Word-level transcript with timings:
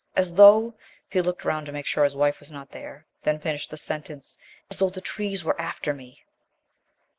As 0.15 0.33
though" 0.33 0.73
he 1.11 1.21
looked 1.21 1.45
round 1.45 1.67
to 1.67 1.71
make 1.71 1.85
sure 1.85 2.03
his 2.03 2.15
wife 2.15 2.39
was 2.39 2.49
not 2.49 2.71
there, 2.71 3.05
then 3.21 3.37
finished 3.37 3.69
the 3.69 3.77
sentence 3.77 4.39
"as 4.71 4.77
though 4.77 4.89
the 4.89 4.99
trees 4.99 5.43
were 5.43 5.61
after 5.61 5.93
me!" 5.93 6.23